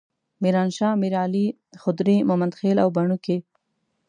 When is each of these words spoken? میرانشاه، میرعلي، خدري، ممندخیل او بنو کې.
میرانشاه، 0.41 0.95
میرعلي، 1.01 1.45
خدري، 1.83 2.15
ممندخیل 2.29 2.77
او 2.83 2.89
بنو 2.95 3.17
کې. 3.25 3.37